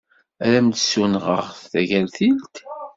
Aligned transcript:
Ad 0.45 0.51
am-d-ssunɣeɣ 0.57 1.45
tagertilt? 1.71 2.55